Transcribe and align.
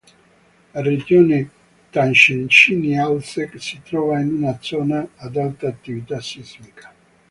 La 0.73 0.81
regione 0.81 1.47
Tatshenshini-Alsek 1.91 3.61
si 3.61 3.81
trova 3.83 4.19
in 4.19 4.33
una 4.33 4.57
zona 4.59 5.07
ad 5.17 5.37
alta 5.37 5.67
attività 5.67 6.19
sismica. 6.19 6.91